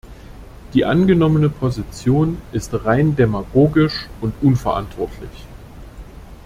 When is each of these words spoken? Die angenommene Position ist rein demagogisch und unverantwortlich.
Die 0.73 0.83
angenommene 0.83 1.49
Position 1.49 2.39
ist 2.53 2.73
rein 2.73 3.15
demagogisch 3.15 4.07
und 4.19 4.33
unverantwortlich. 4.41 5.45